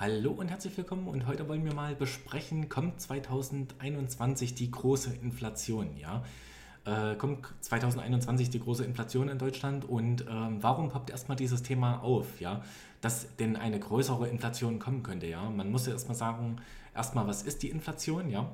Hallo 0.00 0.30
und 0.30 0.46
herzlich 0.46 0.76
willkommen 0.76 1.08
und 1.08 1.26
heute 1.26 1.48
wollen 1.48 1.64
wir 1.64 1.74
mal 1.74 1.96
besprechen, 1.96 2.68
kommt 2.68 3.00
2021 3.00 4.54
die 4.54 4.70
große 4.70 5.12
Inflation, 5.12 5.96
ja? 5.96 6.22
Äh, 6.84 7.16
kommt 7.16 7.48
2021 7.62 8.48
die 8.48 8.60
große 8.60 8.84
Inflation 8.84 9.28
in 9.28 9.38
Deutschland 9.38 9.84
und 9.84 10.24
ähm, 10.30 10.62
warum 10.62 10.88
poppt 10.88 11.10
erstmal 11.10 11.36
dieses 11.36 11.64
Thema 11.64 12.00
auf, 12.04 12.40
ja? 12.40 12.62
Dass 13.00 13.34
denn 13.38 13.56
eine 13.56 13.80
größere 13.80 14.28
Inflation 14.28 14.78
kommen 14.78 15.02
könnte, 15.02 15.26
ja? 15.26 15.50
Man 15.50 15.72
muss 15.72 15.86
ja 15.86 15.94
erstmal 15.94 16.16
sagen, 16.16 16.60
erstmal, 16.94 17.26
was 17.26 17.42
ist 17.42 17.64
die 17.64 17.70
Inflation, 17.70 18.30
ja? 18.30 18.52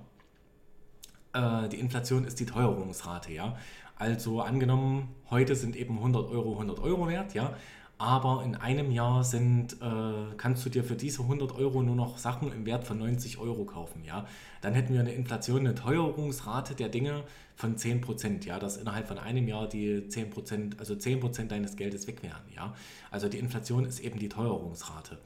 Äh, 1.34 1.68
die 1.68 1.78
Inflation 1.78 2.24
ist 2.24 2.40
die 2.40 2.46
Teuerungsrate, 2.46 3.34
ja? 3.34 3.54
Also 3.96 4.40
angenommen, 4.40 5.14
heute 5.28 5.54
sind 5.56 5.76
eben 5.76 5.98
100 5.98 6.26
Euro 6.26 6.52
100 6.52 6.78
Euro 6.80 7.06
wert, 7.06 7.34
ja? 7.34 7.54
Aber 7.98 8.42
in 8.44 8.56
einem 8.56 8.90
Jahr 8.90 9.22
sind, 9.22 9.74
äh, 9.80 10.34
kannst 10.36 10.64
du 10.64 10.70
dir 10.70 10.82
für 10.82 10.96
diese 10.96 11.22
100 11.22 11.52
Euro 11.56 11.82
nur 11.82 11.94
noch 11.94 12.18
Sachen 12.18 12.52
im 12.52 12.66
Wert 12.66 12.84
von 12.84 12.98
90 12.98 13.38
Euro 13.38 13.64
kaufen. 13.64 14.04
Ja? 14.04 14.26
Dann 14.60 14.74
hätten 14.74 14.92
wir 14.92 15.00
eine 15.00 15.12
Inflation, 15.12 15.60
eine 15.60 15.74
Teuerungsrate 15.74 16.74
der 16.74 16.88
Dinge 16.88 17.22
von 17.54 17.76
10%, 17.76 18.44
ja, 18.46 18.58
dass 18.58 18.76
innerhalb 18.76 19.06
von 19.06 19.18
einem 19.18 19.46
Jahr 19.46 19.68
die 19.68 20.08
10%, 20.08 20.78
also 20.80 20.94
10% 20.94 21.46
deines 21.46 21.76
Geldes 21.76 22.08
weg 22.08 22.22
wären. 22.22 22.42
Ja? 22.54 22.74
Also 23.12 23.28
die 23.28 23.38
Inflation 23.38 23.84
ist 23.84 24.00
eben 24.00 24.18
die 24.18 24.28
Teuerungsrate. 24.28 25.18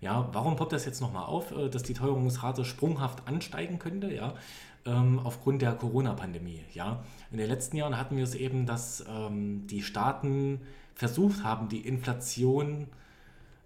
Ja, 0.00 0.28
warum 0.32 0.56
poppt 0.56 0.72
das 0.72 0.84
jetzt 0.84 1.00
nochmal 1.00 1.24
auf, 1.24 1.50
äh, 1.50 1.68
dass 1.68 1.82
die 1.82 1.94
Teuerungsrate 1.94 2.64
sprunghaft 2.64 3.26
ansteigen 3.26 3.78
könnte? 3.78 4.14
Ja, 4.14 4.34
ähm, 4.86 5.20
aufgrund 5.22 5.60
der 5.60 5.72
Corona-Pandemie. 5.72 6.62
Ja, 6.72 7.04
in 7.30 7.38
den 7.38 7.48
letzten 7.48 7.76
Jahren 7.76 7.98
hatten 7.98 8.16
wir 8.16 8.24
es 8.24 8.34
eben, 8.34 8.64
dass 8.64 9.04
ähm, 9.08 9.66
die 9.66 9.82
Staaten 9.82 10.60
versucht 10.98 11.44
haben, 11.44 11.68
die 11.68 11.86
Inflation, 11.86 12.88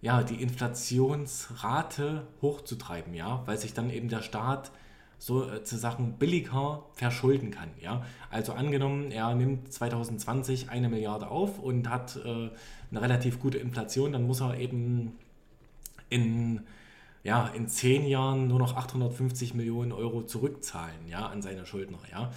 ja, 0.02 0.22
die 0.22 0.42
Inflationsrate 0.42 2.26
hochzutreiben, 2.42 3.14
ja, 3.14 3.42
weil 3.46 3.56
sich 3.56 3.72
dann 3.72 3.88
eben 3.88 4.08
der 4.08 4.20
Staat 4.20 4.70
so 5.18 5.50
äh, 5.50 5.64
zu 5.64 5.78
Sachen 5.78 6.18
billiger 6.18 6.84
verschulden 6.92 7.50
kann, 7.50 7.70
ja. 7.80 8.04
Also 8.30 8.52
angenommen, 8.52 9.10
er 9.10 9.34
nimmt 9.34 9.72
2020 9.72 10.68
eine 10.68 10.90
Milliarde 10.90 11.28
auf 11.28 11.58
und 11.58 11.88
hat 11.88 12.16
äh, 12.16 12.50
eine 12.90 13.00
relativ 13.00 13.40
gute 13.40 13.56
Inflation, 13.56 14.12
dann 14.12 14.26
muss 14.26 14.42
er 14.42 14.58
eben 14.58 15.16
in 16.10 16.60
ja, 17.24 17.46
in 17.48 17.68
zehn 17.68 18.04
Jahren 18.04 18.48
nur 18.48 18.58
noch 18.58 18.76
850 18.76 19.54
Millionen 19.54 19.92
Euro 19.92 20.22
zurückzahlen, 20.22 21.08
ja, 21.08 21.28
an 21.28 21.40
seine 21.40 21.64
Schuldner, 21.64 22.00
ja. 22.10 22.30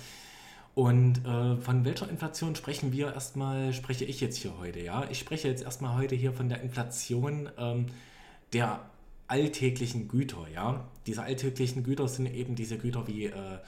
Und 0.75 1.25
äh, 1.25 1.55
von 1.55 1.85
welcher 1.85 2.09
Inflation 2.09 2.53
sprechen 2.53 2.91
wir 2.91 3.13
erstmal, 3.13 3.71
spreche 3.71 4.03
ich 4.03 4.19
jetzt 4.19 4.35
hier 4.35 4.57
heute, 4.59 4.81
ja? 4.81 5.07
Ich 5.09 5.19
spreche 5.19 5.47
jetzt 5.47 5.63
erstmal 5.63 5.97
heute 5.97 6.15
hier 6.15 6.33
von 6.33 6.49
der 6.49 6.61
Inflation 6.61 7.49
ähm, 7.57 7.85
der 8.51 8.81
alltäglichen 9.27 10.09
Güter, 10.09 10.47
ja? 10.53 10.85
Diese 11.07 11.23
alltäglichen 11.23 11.83
Güter 11.83 12.09
sind 12.09 12.27
eben 12.27 12.55
diese 12.55 12.77
Güter 12.77 13.07
wie 13.07 13.27
äh, 13.27 13.59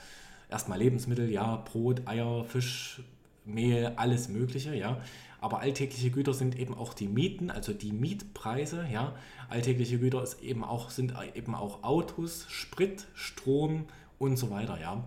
erstmal 0.50 0.80
Lebensmittel, 0.80 1.31
ja, 1.31 1.55
Brot, 1.55 2.02
Eier, 2.05 2.44
Fisch, 2.44 3.02
Mehl, 3.45 3.94
alles 3.95 4.28
Mögliche, 4.28 4.75
ja. 4.75 5.00
Aber 5.39 5.59
alltägliche 5.59 6.11
Güter 6.11 6.33
sind 6.33 6.59
eben 6.59 6.73
auch 6.73 6.94
die 6.94 7.08
Mieten, 7.08 7.52
also 7.52 7.72
die 7.72 7.94
Mietpreise, 7.94 8.85
ja. 8.91 9.16
Alltägliche 9.47 9.97
Güter 9.97 10.23
ist 10.23 10.41
eben 10.41 10.66
auch, 10.66 10.89
sind 10.89 11.13
eben 11.35 11.55
auch 11.55 11.83
Autos, 11.83 12.47
Sprit, 12.50 13.08
Strom 13.13 13.85
und 14.19 14.35
so 14.35 14.50
weiter, 14.50 14.78
ja. 14.81 15.05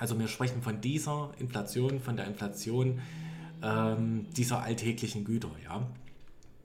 Also 0.00 0.18
wir 0.18 0.28
sprechen 0.28 0.62
von 0.62 0.80
dieser 0.80 1.30
Inflation, 1.38 2.00
von 2.00 2.16
der 2.16 2.26
Inflation 2.26 3.02
ähm, 3.62 4.26
dieser 4.34 4.62
alltäglichen 4.62 5.26
Güter, 5.26 5.50
ja. 5.62 5.86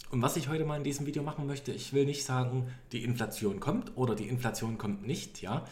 Und 0.10 0.22
was 0.22 0.38
ich 0.38 0.48
heute 0.48 0.64
mal 0.64 0.78
in 0.78 0.86
diesem 0.86 1.06
Video 1.06 1.22
machen 1.22 1.46
möchte, 1.46 1.74
ich 1.74 1.92
will 1.92 2.06
nicht 2.06 2.24
sagen, 2.24 2.68
die 2.94 3.04
Inflation 3.04 3.60
kommt 3.60 3.98
oder 3.98 4.16
die 4.16 4.30
Inflation 4.30 4.78
kommt 4.78 5.06
nicht, 5.06 5.42
ja. 5.42 5.66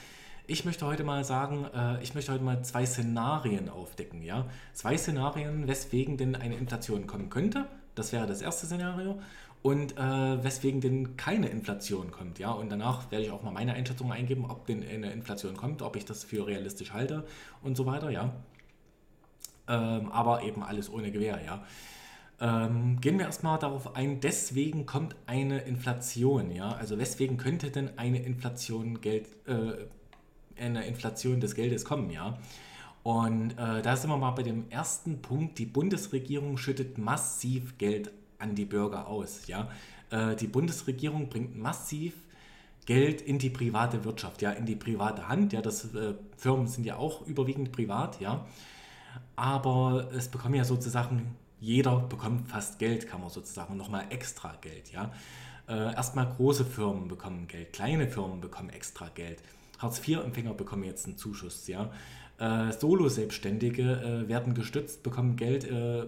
Ich 0.45 0.65
möchte 0.65 0.85
heute 0.85 1.05
mal 1.05 1.23
sagen, 1.23 1.65
äh, 1.73 2.03
ich 2.03 2.13
möchte 2.15 2.33
heute 2.33 2.43
mal 2.43 2.65
zwei 2.65 2.85
Szenarien 2.85 3.69
aufdecken, 3.69 4.21
ja. 4.23 4.45
Zwei 4.73 4.97
Szenarien, 4.97 5.65
weswegen 5.65 6.17
denn 6.17 6.35
eine 6.35 6.57
Inflation 6.57 7.07
kommen 7.07 7.29
könnte. 7.29 7.65
Das 7.95 8.11
wäre 8.11 8.27
das 8.27 8.41
erste 8.41 8.65
Szenario 8.65 9.21
und 9.63 9.97
äh, 9.97 10.43
weswegen 10.43 10.81
denn 10.81 11.15
keine 11.15 11.47
Inflation 11.47 12.11
kommt. 12.11 12.37
Ja? 12.37 12.51
Und 12.51 12.69
danach 12.69 13.09
werde 13.11 13.25
ich 13.25 13.31
auch 13.31 13.41
mal 13.43 13.51
meine 13.51 13.73
Einschätzung 13.73 14.11
eingeben, 14.11 14.45
ob 14.45 14.67
denn 14.67 14.83
eine 14.87 15.11
Inflation 15.11 15.55
kommt, 15.55 15.81
ob 15.81 15.95
ich 15.95 16.03
das 16.03 16.25
für 16.25 16.45
realistisch 16.45 16.91
halte 16.91 17.25
und 17.63 17.75
so 17.77 17.85
weiter. 17.85 18.09
Ja? 18.09 18.33
Ähm, 19.69 20.11
aber 20.11 20.43
eben 20.43 20.63
alles 20.63 20.91
ohne 20.91 21.11
Gewehr. 21.11 21.39
Ja? 21.45 21.63
Ähm, 22.41 22.99
gehen 22.99 23.17
wir 23.17 23.25
erstmal 23.25 23.57
darauf 23.57 23.95
ein, 23.95 24.19
deswegen 24.19 24.85
kommt 24.85 25.15
eine 25.27 25.59
Inflation. 25.59 26.51
Ja? 26.51 26.73
Also 26.73 26.99
weswegen 26.99 27.37
könnte 27.37 27.71
denn 27.71 27.97
eine 27.97 28.21
Inflation, 28.21 28.99
Geld, 28.99 29.27
äh, 29.47 30.61
eine 30.61 30.85
Inflation 30.85 31.39
des 31.39 31.55
Geldes 31.55 31.85
kommen? 31.85 32.09
Ja? 32.09 32.37
Und 33.03 33.51
äh, 33.53 33.81
da 33.81 33.95
sind 33.95 34.09
wir 34.09 34.17
mal 34.17 34.31
bei 34.31 34.43
dem 34.43 34.69
ersten 34.69 35.21
Punkt. 35.21 35.57
Die 35.57 35.65
Bundesregierung 35.65 36.57
schüttet 36.57 36.97
massiv 36.97 37.77
Geld 37.77 38.11
an 38.43 38.55
die 38.55 38.65
Bürger 38.65 39.07
aus. 39.07 39.47
Ja? 39.47 39.69
Äh, 40.11 40.35
die 40.35 40.47
Bundesregierung 40.47 41.29
bringt 41.29 41.57
massiv 41.57 42.13
Geld 42.85 43.21
in 43.21 43.39
die 43.39 43.49
private 43.49 44.03
Wirtschaft, 44.03 44.41
ja, 44.41 44.51
in 44.51 44.65
die 44.65 44.75
private 44.75 45.27
Hand. 45.27 45.53
Ja, 45.53 45.61
das 45.61 45.93
äh, 45.95 46.13
Firmen 46.37 46.67
sind 46.67 46.85
ja 46.85 46.97
auch 46.97 47.25
überwiegend 47.25 47.71
privat, 47.71 48.19
ja. 48.19 48.45
Aber 49.35 50.09
es 50.13 50.27
bekommen 50.27 50.55
ja 50.55 50.65
sozusagen, 50.65 51.35
jeder 51.59 51.99
bekommt 51.99 52.49
fast 52.49 52.79
Geld, 52.79 53.07
kann 53.07 53.21
man 53.21 53.29
sozusagen, 53.29 53.77
nochmal 53.77 54.05
extra 54.09 54.55
Geld, 54.61 54.91
ja. 54.91 55.11
Äh, 55.67 55.93
erstmal 55.95 56.27
große 56.35 56.65
Firmen 56.65 57.07
bekommen 57.07 57.47
Geld, 57.47 57.71
kleine 57.71 58.07
Firmen 58.07 58.41
bekommen 58.41 58.69
extra 58.69 59.07
Geld. 59.15 59.41
Hartz-IV-Empfänger 59.79 60.53
bekommen 60.53 60.83
jetzt 60.83 61.05
einen 61.05 61.17
Zuschuss, 61.17 61.67
ja. 61.67 61.89
Äh, 62.37 62.73
Solo-Selbstständige 62.73 64.25
äh, 64.25 64.27
werden 64.27 64.53
gestützt, 64.53 65.03
bekommen 65.03 65.37
Geld, 65.37 65.63
äh, 65.63 66.05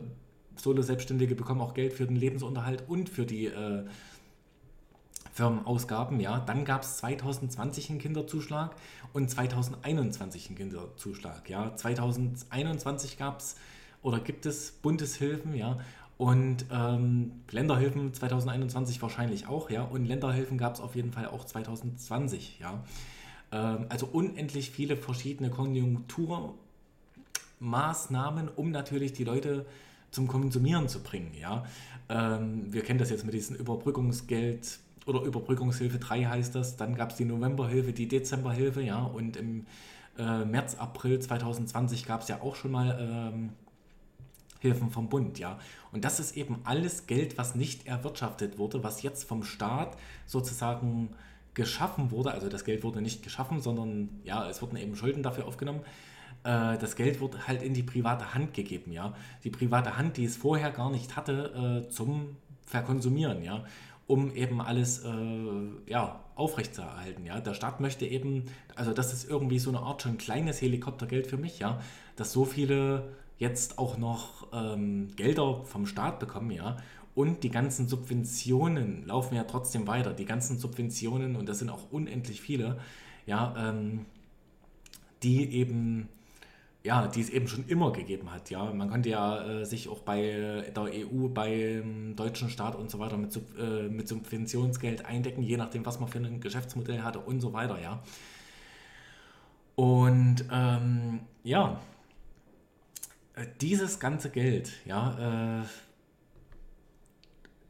Solo-Selbstständige 0.55 1.35
bekommen 1.35 1.61
auch 1.61 1.73
Geld 1.73 1.93
für 1.93 2.05
den 2.05 2.15
Lebensunterhalt 2.15 2.83
und 2.87 3.09
für 3.09 3.25
die 3.25 3.47
äh, 3.47 3.85
Firmenausgaben. 5.33 6.19
Ja. 6.19 6.39
Dann 6.39 6.65
gab 6.65 6.83
es 6.83 6.97
2020 6.97 7.89
einen 7.89 7.99
Kinderzuschlag 7.99 8.75
und 9.13 9.29
2021 9.29 10.47
einen 10.47 10.57
Kinderzuschlag. 10.57 11.49
Ja. 11.49 11.75
2021 11.75 13.17
gab 13.17 13.39
es 13.39 13.55
oder 14.05 14.19
gibt 14.19 14.45
es 14.45 14.71
Bundeshilfen, 14.71 15.55
ja, 15.55 15.79
und 16.17 16.65
ähm, 16.71 17.41
Länderhilfen 17.49 18.13
2021 18.13 19.01
wahrscheinlich 19.01 19.47
auch, 19.47 19.71
ja, 19.71 19.81
und 19.81 20.05
Länderhilfen 20.05 20.59
gab 20.59 20.75
es 20.75 20.79
auf 20.79 20.95
jeden 20.95 21.11
Fall 21.11 21.27
auch 21.27 21.43
2020, 21.43 22.59
ja. 22.59 22.83
Ähm, 23.51 23.87
also 23.89 24.05
unendlich 24.05 24.69
viele 24.69 24.95
verschiedene 24.95 25.49
Konjunkturmaßnahmen, 25.49 28.47
um 28.55 28.69
natürlich 28.69 29.13
die 29.13 29.23
Leute 29.23 29.65
zum 30.15 30.27
Konsumieren 30.27 30.87
zu 30.87 31.03
bringen. 31.03 31.31
Ja? 31.39 31.65
Ähm, 32.09 32.73
wir 32.73 32.81
kennen 32.81 32.99
das 32.99 33.11
jetzt 33.11 33.25
mit 33.25 33.33
diesem 33.33 33.55
Überbrückungsgeld 33.55 34.79
oder 35.05 35.21
Überbrückungshilfe 35.21 35.99
3 35.99 36.25
heißt 36.25 36.55
das. 36.55 36.77
Dann 36.77 36.95
gab 36.95 37.11
es 37.11 37.17
die 37.17 37.25
Novemberhilfe, 37.25 37.93
die 37.93 38.07
Dezemberhilfe, 38.07 38.81
ja, 38.81 39.03
und 39.03 39.37
im 39.37 39.67
äh, 40.17 40.45
März, 40.45 40.75
April 40.75 41.19
2020 41.19 42.05
gab 42.05 42.21
es 42.21 42.27
ja 42.27 42.41
auch 42.41 42.55
schon 42.55 42.71
mal 42.71 42.97
ähm, 42.99 43.49
Hilfen 44.61 44.89
vom 44.89 45.09
Bund, 45.09 45.37
ja. 45.37 45.59
Und 45.91 46.05
das 46.05 46.19
ist 46.19 46.35
eben 46.35 46.57
alles 46.63 47.05
Geld, 47.05 47.37
was 47.37 47.53
nicht 47.53 47.85
erwirtschaftet 47.85 48.57
wurde, 48.57 48.83
was 48.83 49.03
jetzt 49.03 49.25
vom 49.25 49.43
Staat 49.43 49.95
sozusagen 50.25 51.09
geschaffen 51.53 52.09
wurde. 52.09 52.31
Also 52.31 52.49
das 52.49 52.65
Geld 52.65 52.83
wurde 52.83 53.01
nicht 53.01 53.21
geschaffen, 53.21 53.61
sondern 53.61 54.09
ja, 54.23 54.49
es 54.49 54.61
wurden 54.61 54.77
eben 54.77 54.95
Schulden 54.95 55.21
dafür 55.21 55.45
aufgenommen 55.45 55.81
äh, 56.45 56.77
das 56.77 56.95
Geld 56.95 57.19
wird 57.19 57.47
halt 57.47 57.61
in 57.61 57.73
die 57.73 57.83
private 57.83 58.33
Hand 58.33 58.53
gegeben, 58.53 58.91
ja. 58.91 59.13
Die 59.43 59.49
private 59.49 59.97
Hand, 59.97 60.17
die 60.17 60.25
es 60.25 60.37
vorher 60.37 60.71
gar 60.71 60.91
nicht 60.91 61.15
hatte, 61.15 61.83
äh, 61.85 61.89
zum 61.89 62.37
Verkonsumieren, 62.65 63.43
ja, 63.43 63.65
um 64.07 64.33
eben 64.35 64.61
alles 64.61 65.03
äh, 65.03 65.11
ja, 65.87 66.21
aufrechtzuerhalten, 66.35 67.25
ja. 67.25 67.41
Der 67.41 67.53
Staat 67.53 67.79
möchte 67.79 68.05
eben, 68.05 68.45
also 68.75 68.93
das 68.93 69.11
ist 69.11 69.29
irgendwie 69.29 69.59
so 69.59 69.69
eine 69.69 69.79
Art 69.79 70.03
schon 70.03 70.17
kleines 70.17 70.61
Helikoptergeld 70.61 71.27
für 71.27 71.37
mich, 71.37 71.59
ja, 71.59 71.81
dass 72.15 72.31
so 72.31 72.45
viele 72.45 73.09
jetzt 73.37 73.79
auch 73.79 73.97
noch 73.97 74.47
ähm, 74.53 75.09
Gelder 75.15 75.63
vom 75.65 75.85
Staat 75.85 76.19
bekommen, 76.19 76.51
ja, 76.51 76.77
und 77.15 77.43
die 77.43 77.49
ganzen 77.49 77.87
Subventionen 77.87 79.05
laufen 79.07 79.35
ja 79.35 79.45
trotzdem 79.45 79.87
weiter. 79.87 80.13
Die 80.13 80.25
ganzen 80.25 80.59
Subventionen, 80.59 81.37
und 81.37 81.47
das 81.47 81.59
sind 81.59 81.69
auch 81.69 81.89
unendlich 81.91 82.41
viele, 82.41 82.77
ja, 83.25 83.53
ähm, 83.57 84.05
die 85.23 85.49
eben 85.53 86.09
ja, 86.85 87.07
die 87.07 87.19
es 87.19 87.29
eben 87.29 87.47
schon 87.47 87.65
immer 87.67 87.91
gegeben 87.91 88.31
hat. 88.31 88.49
Ja, 88.51 88.71
man 88.71 88.89
konnte 88.89 89.09
ja 89.09 89.43
äh, 89.43 89.65
sich 89.65 89.89
auch 89.89 90.01
bei 90.01 90.63
der 90.75 90.83
EU, 90.83 91.27
beim 91.27 92.15
deutschen 92.15 92.49
Staat 92.49 92.75
und 92.75 92.91
so 92.91 92.99
weiter 92.99 93.17
mit, 93.17 93.35
äh, 93.57 93.89
mit 93.89 94.07
Subventionsgeld 94.07 95.03
eindecken, 95.03 95.41
je 95.41 95.57
nachdem, 95.57 95.85
was 95.85 95.99
man 95.99 96.07
für 96.09 96.19
ein 96.19 96.39
Geschäftsmodell 96.39 97.01
hatte 97.01 97.19
und 97.19 97.41
so 97.41 97.53
weiter. 97.53 97.81
Ja, 97.81 98.03
und 99.75 100.45
ähm, 100.51 101.21
ja, 101.43 101.81
äh, 103.33 103.45
dieses 103.61 103.99
ganze 103.99 104.29
Geld, 104.29 104.71
ja, 104.85 105.61
äh, 105.61 105.65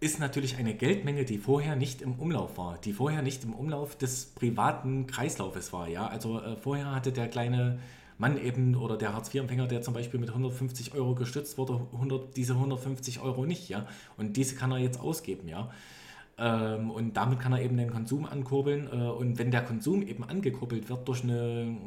ist 0.02 0.20
natürlich 0.20 0.58
eine 0.58 0.76
Geldmenge, 0.76 1.26
die 1.26 1.38
vorher 1.38 1.76
nicht 1.76 2.02
im 2.02 2.14
Umlauf 2.20 2.58
war, 2.58 2.78
die 2.78 2.94
vorher 2.94 3.22
nicht 3.22 3.44
im 3.44 3.54
Umlauf 3.54 3.98
des 3.98 4.26
privaten 4.26 5.08
Kreislaufes 5.08 5.74
war. 5.74 5.88
Ja? 5.88 6.08
Also 6.08 6.42
äh, 6.42 6.58
vorher 6.58 6.94
hatte 6.94 7.12
der 7.12 7.28
kleine 7.28 7.80
Mann 8.18 8.42
eben 8.42 8.76
oder 8.76 8.98
der 8.98 9.14
Hartz-IV-Empfänger, 9.14 9.68
der 9.68 9.82
zum 9.82 9.94
Beispiel 9.94 10.20
mit 10.20 10.30
150 10.30 10.94
Euro 10.94 11.16
gestützt 11.16 11.58
wurde, 11.58 11.82
100, 11.94 12.36
diese 12.36 12.54
150 12.54 13.20
Euro 13.20 13.46
nicht. 13.46 13.70
Ja? 13.70 13.88
Und 14.18 14.38
diese 14.38 14.56
kann 14.56 14.72
er 14.72 14.78
jetzt 14.78 15.00
ausgeben. 15.00 15.48
Ja? 15.48 15.72
Ähm, 16.38 16.92
und 16.92 17.16
damit 17.18 17.40
kann 17.40 17.54
er 17.54 17.62
eben 17.62 17.78
den 17.78 17.92
Konsum 17.92 18.26
ankurbeln. 18.26 18.88
Äh, 18.88 19.10
und 19.10 19.38
wenn 19.38 19.52
der 19.52 19.64
Konsum 19.64 20.02
eben 20.02 20.24
angekurbelt 20.24 20.90
wird 20.90 21.08
durch 21.08 21.24
eine, 21.24 21.78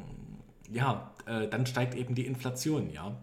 ja, 0.71 1.11
äh, 1.27 1.49
dann 1.49 1.67
steigt 1.67 1.95
eben 1.95 2.15
die 2.15 2.27
Inflation. 2.27 2.91
Ja? 2.93 3.17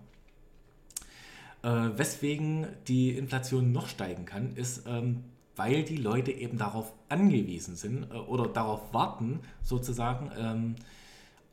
Äh, 1.66 1.98
weswegen 1.98 2.68
die 2.88 3.12
Inflation 3.12 3.72
noch 3.72 3.88
steigen 3.88 4.26
kann, 4.26 4.56
ist, 4.56 4.86
ähm, 4.88 5.24
weil 5.56 5.84
die 5.84 5.98
Leute 5.98 6.32
eben 6.32 6.58
darauf 6.58 6.94
angewiesen 7.10 7.76
sind 7.76 8.12
äh, 8.12 8.18
oder 8.18 8.48
darauf 8.48 8.94
warten, 8.94 9.40
sozusagen, 9.64 10.32
ähm, 10.38 10.76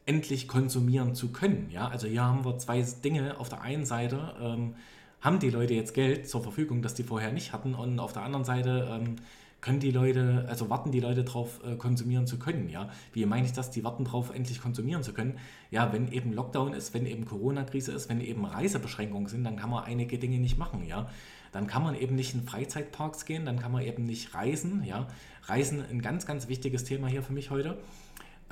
endlich 0.06 0.48
konsumieren 0.48 1.14
zu 1.14 1.32
können. 1.32 1.68
Ja? 1.70 1.88
Also 1.88 2.06
hier 2.06 2.22
haben 2.22 2.44
wir 2.44 2.58
zwei 2.58 2.82
Dinge. 2.82 3.38
Auf 3.38 3.48
der 3.48 3.62
einen 3.62 3.86
Seite 3.86 4.34
ähm, 4.40 4.74
haben 5.20 5.38
die 5.38 5.50
Leute 5.50 5.74
jetzt 5.74 5.94
Geld 5.94 6.28
zur 6.28 6.42
Verfügung, 6.42 6.82
das 6.82 6.94
die 6.94 7.04
vorher 7.04 7.32
nicht 7.32 7.52
hatten, 7.52 7.74
und 7.74 7.98
auf 8.00 8.12
der 8.12 8.22
anderen 8.22 8.44
Seite 8.44 8.88
ähm, 8.90 9.16
können 9.60 9.78
die 9.78 9.92
Leute, 9.92 10.44
also 10.48 10.68
warten 10.68 10.90
die 10.90 10.98
Leute 10.98 11.22
darauf, 11.22 11.60
äh, 11.64 11.76
konsumieren 11.76 12.26
zu 12.26 12.38
können, 12.38 12.68
ja. 12.68 12.90
Wie 13.12 13.24
meine 13.24 13.46
ich 13.46 13.52
das? 13.52 13.70
Die 13.70 13.84
warten 13.84 14.04
darauf, 14.04 14.34
endlich 14.34 14.60
konsumieren 14.60 15.04
zu 15.04 15.14
können. 15.14 15.38
Ja, 15.70 15.92
wenn 15.92 16.10
eben 16.10 16.32
Lockdown 16.32 16.74
ist, 16.74 16.92
wenn 16.94 17.06
eben 17.06 17.24
Corona-Krise 17.24 17.92
ist, 17.92 18.08
wenn 18.08 18.20
eben 18.20 18.44
Reisebeschränkungen 18.44 19.28
sind, 19.28 19.44
dann 19.44 19.56
kann 19.56 19.70
man 19.70 19.84
einige 19.84 20.18
Dinge 20.18 20.38
nicht 20.38 20.58
machen, 20.58 20.84
ja. 20.84 21.08
Dann 21.52 21.68
kann 21.68 21.84
man 21.84 21.94
eben 21.94 22.16
nicht 22.16 22.34
in 22.34 22.42
Freizeitparks 22.42 23.24
gehen, 23.24 23.46
dann 23.46 23.60
kann 23.60 23.70
man 23.70 23.82
eben 23.82 24.04
nicht 24.04 24.34
reisen, 24.34 24.82
ja. 24.84 25.06
Reisen 25.44 25.80
ein 25.88 26.02
ganz, 26.02 26.26
ganz 26.26 26.48
wichtiges 26.48 26.82
Thema 26.82 27.06
hier 27.06 27.22
für 27.22 27.32
mich 27.32 27.50
heute. 27.50 27.78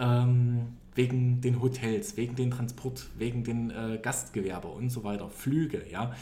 Ähm, 0.01 0.79
wegen 0.95 1.41
den 1.41 1.63
Hotels, 1.63 2.17
wegen 2.17 2.35
den 2.35 2.51
Transport, 2.51 3.07
wegen 3.17 3.45
den 3.45 3.71
äh, 3.71 3.99
Gastgewerbe 4.03 4.69
und 4.69 4.91
so 4.91 5.05
weiter, 5.05 5.31
Flüge, 5.31 5.85
ja. 5.91 6.13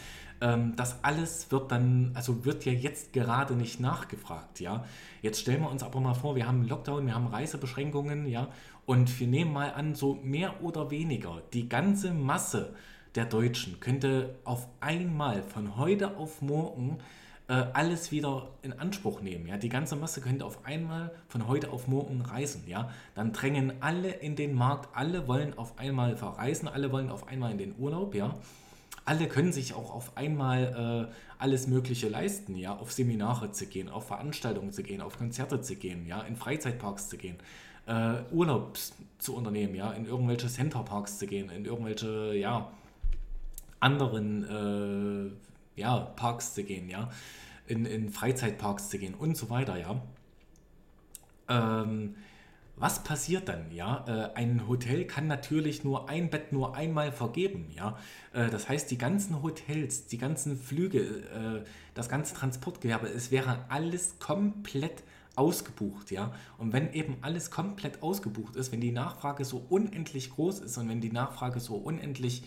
Ähm, 0.41 0.73
das 0.75 1.03
alles 1.03 1.51
wird 1.51 1.71
dann, 1.71 2.11
also 2.13 2.45
wird 2.45 2.65
ja 2.65 2.71
jetzt 2.71 3.11
gerade 3.11 3.55
nicht 3.55 3.79
nachgefragt, 3.79 4.59
ja. 4.59 4.85
Jetzt 5.21 5.41
stellen 5.41 5.61
wir 5.61 5.71
uns 5.71 5.83
aber 5.83 5.99
mal 5.99 6.13
vor, 6.13 6.35
wir 6.35 6.47
haben 6.47 6.67
Lockdown, 6.67 7.05
wir 7.05 7.15
haben 7.15 7.27
Reisebeschränkungen, 7.27 8.27
ja, 8.27 8.49
und 8.85 9.19
wir 9.19 9.27
nehmen 9.27 9.51
mal 9.51 9.73
an, 9.73 9.95
so 9.95 10.19
mehr 10.23 10.63
oder 10.63 10.91
weniger 10.91 11.41
die 11.53 11.67
ganze 11.67 12.13
Masse 12.13 12.73
der 13.15 13.25
Deutschen 13.25 13.79
könnte 13.79 14.35
auf 14.43 14.67
einmal 14.79 15.41
von 15.41 15.77
heute 15.77 16.15
auf 16.17 16.41
morgen 16.41 16.99
äh, 17.49 17.65
alles 17.73 18.11
wieder 18.11 18.47
in 18.61 18.71
Anspruch 18.71 19.21
nehmen. 19.21 19.47
Ja? 19.47 19.57
Die 19.57 19.69
ganze 19.69 19.97
Masse 19.97 20.21
könnte 20.21 20.45
auf 20.45 20.65
einmal 20.65 21.11
von 21.27 21.47
heute 21.47 21.71
auf 21.71 21.87
morgen 21.87 22.21
reisen. 22.21 22.63
Ja? 22.67 22.91
Dann 23.15 23.33
drängen 23.33 23.73
alle 23.81 24.09
in 24.09 24.37
den 24.37 24.53
Markt, 24.53 24.95
alle 24.95 25.27
wollen 25.27 25.57
auf 25.57 25.77
einmal 25.77 26.15
verreisen, 26.15 26.69
alle 26.69 26.91
wollen 26.91 27.09
auf 27.09 27.27
einmal 27.27 27.51
in 27.51 27.57
den 27.57 27.75
Urlaub. 27.77 28.15
Ja? 28.15 28.35
alle 29.09 29.27
können 29.27 29.51
sich 29.51 29.73
auch 29.73 29.91
auf 29.91 30.15
einmal 30.17 31.09
äh, 31.09 31.13
alles 31.39 31.65
Mögliche 31.65 32.09
leisten, 32.09 32.55
ja, 32.55 32.77
auf 32.77 32.91
Seminare 32.91 33.51
zu 33.51 33.65
gehen, 33.65 33.89
auf 33.89 34.05
Veranstaltungen 34.05 34.71
zu 34.71 34.83
gehen, 34.83 35.01
auf 35.01 35.17
Konzerte 35.17 35.61
zu 35.61 35.75
gehen, 35.75 36.05
ja, 36.05 36.21
in 36.21 36.35
Freizeitparks 36.35 37.09
zu 37.09 37.17
gehen, 37.17 37.37
äh, 37.87 38.17
Urlaub 38.31 38.77
zu 39.17 39.35
unternehmen, 39.35 39.73
ja, 39.73 39.91
in 39.93 40.05
irgendwelche 40.05 40.47
Centerparks 40.47 41.17
zu 41.17 41.25
gehen, 41.25 41.49
in 41.49 41.65
irgendwelche, 41.65 42.35
ja, 42.35 42.71
anderen, 43.79 44.43
äh, 44.43 45.48
ja, 45.79 45.99
Parks 45.99 46.53
zu 46.53 46.63
gehen, 46.63 46.89
ja, 46.89 47.09
in, 47.67 47.85
in 47.85 48.09
Freizeitparks 48.09 48.89
zu 48.89 48.99
gehen 48.99 49.13
und 49.13 49.37
so 49.37 49.49
weiter, 49.49 49.77
ja. 49.77 50.01
Ähm, 51.49 52.15
was 52.79 53.03
passiert 53.03 53.49
dann? 53.49 53.71
Ja, 53.73 54.05
äh, 54.07 54.35
ein 54.35 54.67
Hotel 54.69 55.05
kann 55.05 55.27
natürlich 55.27 55.83
nur 55.83 56.07
ein 56.07 56.29
Bett 56.29 56.53
nur 56.53 56.77
einmal 56.77 57.11
vergeben. 57.11 57.67
Ja, 57.75 57.97
äh, 58.31 58.49
das 58.49 58.69
heißt, 58.69 58.89
die 58.89 58.97
ganzen 58.97 59.43
Hotels, 59.43 60.07
die 60.07 60.17
ganzen 60.17 60.57
Flüge, 60.57 60.99
äh, 60.99 61.65
das 61.93 62.07
ganze 62.07 62.35
Transportgewerbe, 62.35 63.07
es 63.07 63.31
wäre 63.31 63.65
alles 63.67 64.17
komplett 64.19 65.03
ausgebucht, 65.35 66.11
ja. 66.11 66.33
Und 66.57 66.71
wenn 66.71 66.93
eben 66.93 67.17
alles 67.21 67.51
komplett 67.51 68.01
ausgebucht 68.01 68.55
ist, 68.55 68.71
wenn 68.71 68.81
die 68.81 68.91
Nachfrage 68.91 69.43
so 69.43 69.65
unendlich 69.69 70.29
groß 70.31 70.59
ist 70.59 70.77
und 70.77 70.87
wenn 70.87 71.01
die 71.01 71.11
Nachfrage 71.11 71.59
so 71.59 71.75
unendlich 71.75 72.43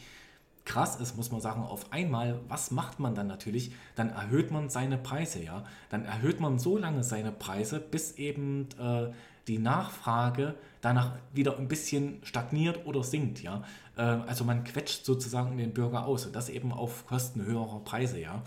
krass 0.64 0.97
ist, 0.97 1.17
muss 1.17 1.32
man 1.32 1.41
sagen, 1.41 1.62
auf 1.62 1.93
einmal, 1.93 2.41
was 2.49 2.70
macht 2.70 3.00
man 3.00 3.14
dann 3.14 3.26
natürlich? 3.26 3.73
Dann 3.97 4.11
erhöht 4.11 4.50
man 4.50 4.69
seine 4.69 4.97
Preise, 4.99 5.43
ja. 5.43 5.64
Dann 5.91 6.05
erhöht 6.05 6.41
man 6.41 6.59
so 6.59 6.79
lange 6.79 7.03
seine 7.03 7.32
Preise, 7.32 7.81
bis 7.81 8.12
eben 8.12 8.69
äh, 8.79 9.11
die 9.49 9.59
Nachfrage 9.59 10.55
danach 10.81 11.12
wieder 11.32 11.59
ein 11.59 11.69
bisschen 11.69 12.20
stagniert 12.23 12.87
oder 12.87 13.03
sinkt, 13.03 13.43
ja. 13.43 13.62
Äh, 13.97 14.03
also 14.03 14.44
man 14.44 14.64
quetscht 14.64 15.05
sozusagen 15.05 15.56
den 15.56 15.73
Bürger 15.73 16.06
aus 16.06 16.26
und 16.26 16.37
das 16.37 16.49
eben 16.49 16.73
auf 16.73 17.06
Kosten 17.06 17.44
höherer 17.44 17.81
Preise, 17.81 18.20
ja. 18.20 18.43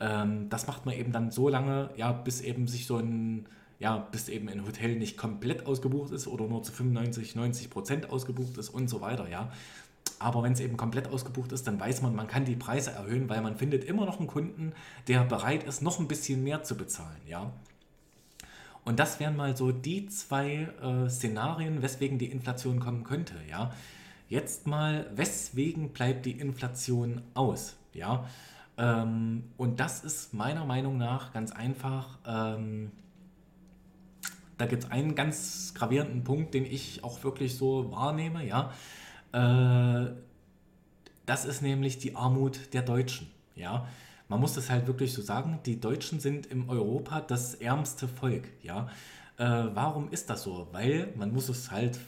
Ähm, 0.00 0.48
das 0.48 0.66
macht 0.66 0.86
man 0.86 0.94
eben 0.94 1.12
dann 1.12 1.30
so 1.30 1.48
lange, 1.48 1.90
ja, 1.96 2.12
bis 2.12 2.40
eben 2.40 2.66
sich 2.66 2.86
so 2.86 2.96
ein, 2.96 3.46
ja, 3.78 3.96
bis 3.96 4.28
eben 4.28 4.48
ein 4.48 4.66
Hotel 4.66 4.96
nicht 4.96 5.16
komplett 5.16 5.66
ausgebucht 5.66 6.12
ist 6.12 6.26
oder 6.26 6.46
nur 6.46 6.62
zu 6.62 6.72
95, 6.72 7.36
90 7.36 7.70
Prozent 7.70 8.10
ausgebucht 8.10 8.58
ist 8.58 8.70
und 8.70 8.88
so 8.88 9.00
weiter, 9.00 9.28
ja. 9.28 9.52
Aber 10.20 10.44
wenn 10.44 10.52
es 10.52 10.60
eben 10.60 10.76
komplett 10.76 11.08
ausgebucht 11.08 11.50
ist, 11.50 11.66
dann 11.66 11.80
weiß 11.80 12.02
man, 12.02 12.14
man 12.14 12.28
kann 12.28 12.44
die 12.44 12.54
Preise 12.54 12.92
erhöhen, 12.92 13.28
weil 13.28 13.40
man 13.40 13.56
findet 13.56 13.82
immer 13.82 14.04
noch 14.04 14.18
einen 14.18 14.28
Kunden, 14.28 14.72
der 15.08 15.24
bereit 15.24 15.64
ist, 15.64 15.82
noch 15.82 15.98
ein 15.98 16.06
bisschen 16.06 16.44
mehr 16.44 16.62
zu 16.62 16.76
bezahlen, 16.76 17.20
ja. 17.26 17.50
Und 18.84 18.98
das 18.98 19.20
wären 19.20 19.36
mal 19.36 19.56
so 19.56 19.72
die 19.72 20.06
zwei 20.06 20.68
äh, 20.82 21.08
Szenarien, 21.08 21.82
weswegen 21.82 22.18
die 22.18 22.26
Inflation 22.26 22.80
kommen 22.80 23.04
könnte. 23.04 23.34
Ja? 23.48 23.72
Jetzt 24.28 24.66
mal, 24.66 25.10
weswegen 25.14 25.90
bleibt 25.92 26.26
die 26.26 26.32
Inflation 26.32 27.22
aus? 27.34 27.76
Ja? 27.92 28.26
Ähm, 28.78 29.44
und 29.56 29.80
das 29.80 30.02
ist 30.02 30.32
meiner 30.32 30.64
Meinung 30.64 30.96
nach 30.96 31.32
ganz 31.32 31.52
einfach. 31.52 32.18
Ähm, 32.26 32.90
da 34.56 34.66
gibt 34.66 34.84
es 34.84 34.90
einen 34.90 35.14
ganz 35.14 35.74
gravierenden 35.74 36.24
Punkt, 36.24 36.54
den 36.54 36.64
ich 36.64 37.04
auch 37.04 37.22
wirklich 37.22 37.56
so 37.56 37.90
wahrnehme. 37.92 38.46
Ja? 38.46 38.72
Äh, 39.32 40.12
das 41.26 41.44
ist 41.44 41.62
nämlich 41.62 41.98
die 41.98 42.16
Armut 42.16 42.72
der 42.72 42.82
Deutschen. 42.82 43.30
Ja? 43.54 43.86
man 44.30 44.40
muss 44.40 44.54
das 44.54 44.70
halt 44.70 44.86
wirklich 44.86 45.12
so 45.12 45.20
sagen, 45.20 45.58
die 45.66 45.80
Deutschen 45.80 46.20
sind 46.20 46.46
im 46.46 46.68
Europa 46.70 47.20
das 47.20 47.54
ärmste 47.54 48.06
Volk, 48.06 48.44
ja. 48.62 48.88
Äh, 49.38 49.44
warum 49.74 50.08
ist 50.10 50.30
das 50.30 50.44
so? 50.44 50.68
Weil 50.70 51.12
man 51.16 51.32
muss 51.32 51.48
es 51.48 51.72
halt, 51.72 51.98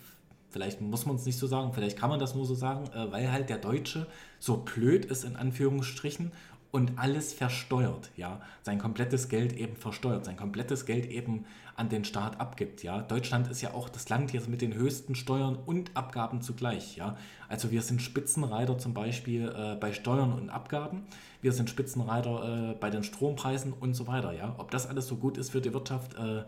vielleicht 0.51 0.81
muss 0.81 1.05
man 1.05 1.17
es 1.17 1.27
nicht 1.27 1.37
so 1.37 1.49
sagen, 1.49 1.73
vielleicht 1.73 1.99
kann 1.99 2.11
man 2.11 2.21
das 2.21 2.37
nur 2.37 2.47
so 2.47 2.55
sagen, 2.55 2.87
äh, 2.95 3.11
weil 3.11 3.33
halt 3.33 3.51
der 3.51 3.59
Deutsche 3.59 4.07
so 4.39 4.59
blöd 4.59 5.05
ist 5.05 5.25
in 5.25 5.35
Anführungsstrichen 5.35 6.31
und 6.73 6.99
alles 6.99 7.35
versteuert, 7.35 8.11
ja, 8.17 8.41
sein 8.63 8.79
komplettes 8.79 9.29
Geld 9.29 9.53
eben 9.53 9.77
versteuert, 9.77 10.25
sein 10.25 10.37
komplettes 10.37 10.87
Geld 10.87 11.07
eben 11.07 11.45
an 11.77 11.91
den 11.91 12.05
Staat 12.05 12.41
abgibt, 12.41 12.83
ja. 12.83 13.03
Deutschland 13.03 13.49
ist 13.49 13.61
ja 13.61 13.75
auch 13.75 13.91
das 13.91 14.09
Land 14.09 14.33
jetzt 14.33 14.49
mit 14.49 14.63
den 14.63 14.75
höchsten 14.75 15.15
Steuern 15.15 15.57
und 15.57 15.95
Abgaben 15.97 16.41
zugleich, 16.41 16.97
ja. 16.97 17.17
Also 17.49 17.71
wir 17.71 17.83
sind 17.83 18.01
Spitzenreiter 18.01 18.79
zum 18.79 18.95
Beispiel 18.95 19.55
äh, 19.55 19.77
bei 19.77 19.93
Steuern 19.93 20.33
und 20.33 20.49
Abgaben, 20.49 21.05
wir 21.43 21.53
sind 21.53 21.69
Spitzenreiter 21.69 22.71
äh, 22.71 22.75
bei 22.75 22.89
den 22.89 23.05
Strompreisen 23.05 23.75
und 23.75 23.93
so 23.93 24.07
weiter, 24.07 24.33
ja. 24.33 24.55
Ob 24.57 24.71
das 24.71 24.89
alles 24.89 25.07
so 25.07 25.17
gut 25.17 25.37
ist 25.37 25.51
für 25.51 25.61
die 25.61 25.75
Wirtschaft, 25.75 26.15
äh, 26.15 26.43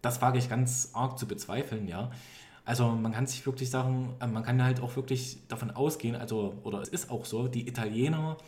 das 0.00 0.22
wage 0.22 0.38
ich 0.38 0.48
ganz 0.48 0.90
arg 0.94 1.18
zu 1.18 1.28
bezweifeln, 1.28 1.88
ja. 1.88 2.10
Also 2.64 2.90
man 2.90 3.12
kann 3.12 3.26
sich 3.26 3.44
wirklich 3.44 3.68
sagen, 3.68 4.14
äh, 4.20 4.26
man 4.26 4.44
kann 4.44 4.62
halt 4.62 4.80
auch 4.80 4.96
wirklich 4.96 5.38
davon 5.48 5.70
ausgehen, 5.70 6.16
also, 6.16 6.54
oder 6.64 6.80
es 6.80 6.88
ist 6.88 7.10
auch 7.10 7.26
so, 7.26 7.48
die 7.48 7.68
Italiener, 7.68 8.38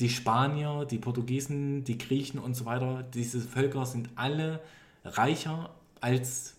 die 0.00 0.08
Spanier, 0.08 0.84
die 0.84 0.98
Portugiesen, 0.98 1.84
die 1.84 1.98
Griechen 1.98 2.38
und 2.38 2.54
so 2.54 2.64
weiter, 2.64 3.02
diese 3.02 3.40
Völker 3.40 3.84
sind 3.84 4.10
alle 4.14 4.60
reicher 5.04 5.70
als 6.00 6.54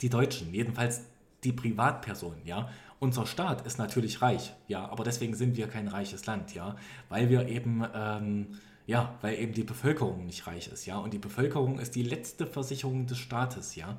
die 0.00 0.08
Deutschen, 0.08 0.52
jedenfalls 0.52 1.02
die 1.44 1.52
Privatpersonen, 1.52 2.44
ja. 2.44 2.68
Unser 3.00 3.26
Staat 3.26 3.64
ist 3.64 3.78
natürlich 3.78 4.22
reich, 4.22 4.52
ja, 4.66 4.88
aber 4.88 5.04
deswegen 5.04 5.34
sind 5.34 5.56
wir 5.56 5.68
kein 5.68 5.86
reiches 5.86 6.26
Land, 6.26 6.54
ja, 6.54 6.74
weil 7.08 7.28
wir 7.30 7.46
eben, 7.46 7.84
ähm, 7.94 8.46
ja, 8.86 9.14
weil 9.20 9.38
eben 9.38 9.52
die 9.52 9.62
Bevölkerung 9.62 10.26
nicht 10.26 10.48
reich 10.48 10.66
ist, 10.66 10.86
ja, 10.86 10.98
und 10.98 11.12
die 11.12 11.18
Bevölkerung 11.18 11.78
ist 11.78 11.94
die 11.94 12.02
letzte 12.02 12.46
Versicherung 12.46 13.06
des 13.06 13.18
Staates, 13.18 13.76
ja. 13.76 13.98